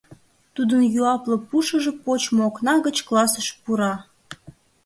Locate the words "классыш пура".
3.07-3.93